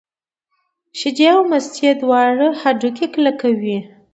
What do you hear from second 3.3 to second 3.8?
کوي.